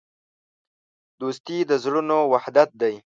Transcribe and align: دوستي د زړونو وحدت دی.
دوستي 1.21 1.57
د 1.69 1.71
زړونو 1.83 2.17
وحدت 2.31 2.69
دی. 2.81 2.95